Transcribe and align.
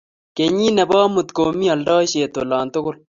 kenyit 0.35 0.73
nebo 0.75 0.95
amut 1.05 1.27
komi 1.37 1.65
aldaishet 1.73 2.33
ola 2.41 2.57
tugul 2.73 2.95